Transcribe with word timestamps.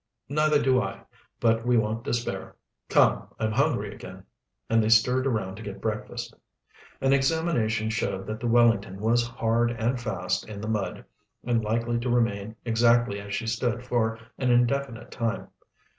"Neither 0.29 0.59
do 0.59 0.81
I, 0.81 1.03
but 1.39 1.63
we 1.63 1.77
won't 1.77 2.03
despair. 2.03 2.55
Come, 2.89 3.27
I'm 3.37 3.51
hungry 3.51 3.93
again," 3.93 4.23
and 4.67 4.81
they 4.81 4.89
stirred 4.89 5.27
around 5.27 5.57
to 5.57 5.61
get 5.61 5.79
breakfast. 5.79 6.33
An 7.01 7.13
examination 7.13 7.91
showed 7.91 8.25
that 8.25 8.39
the 8.39 8.47
Wellington 8.47 8.99
was 8.99 9.27
hard 9.27 9.69
and 9.69 10.01
fast 10.01 10.49
in 10.49 10.59
the 10.59 10.67
mud, 10.67 11.05
and 11.43 11.63
likely 11.63 11.99
to 11.99 12.09
remain 12.09 12.55
exactly 12.65 13.19
as 13.21 13.35
she 13.35 13.45
stood 13.45 13.85
for 13.85 14.17
an 14.39 14.49
indefinite 14.49 15.11
time. 15.11 15.49